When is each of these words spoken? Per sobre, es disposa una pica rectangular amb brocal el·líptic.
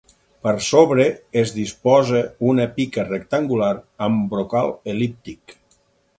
Per 0.45 0.51
sobre, 0.67 1.03
es 1.41 1.53
disposa 1.57 2.21
una 2.53 2.65
pica 2.79 3.05
rectangular 3.11 3.71
amb 4.09 4.27
brocal 4.35 4.75
el·líptic. 4.97 5.57